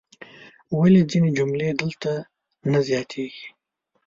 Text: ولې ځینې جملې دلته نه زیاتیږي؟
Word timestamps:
ولې 0.77 1.01
ځینې 1.11 1.29
جملې 1.37 1.69
دلته 1.81 2.11
نه 2.71 2.79
زیاتیږي؟ 2.87 3.45